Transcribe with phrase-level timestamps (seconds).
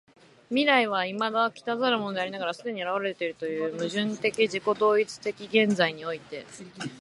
[0.49, 6.43] 未来は未だ来らざるものでありながら既に現れているという矛盾的自己同一的現在（歴史的空間）において、